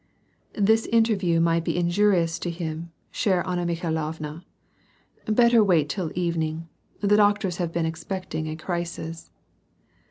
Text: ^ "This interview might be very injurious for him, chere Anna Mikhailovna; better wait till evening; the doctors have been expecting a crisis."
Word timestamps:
^ 0.53 0.53
"This 0.65 0.87
interview 0.87 1.39
might 1.39 1.63
be 1.63 1.73
very 1.73 1.81
injurious 1.85 2.39
for 2.39 2.49
him, 2.49 2.91
chere 3.11 3.43
Anna 3.47 3.67
Mikhailovna; 3.67 4.43
better 5.27 5.63
wait 5.63 5.89
till 5.89 6.11
evening; 6.15 6.67
the 7.01 7.15
doctors 7.15 7.57
have 7.57 7.71
been 7.71 7.85
expecting 7.85 8.47
a 8.47 8.55
crisis." 8.55 9.29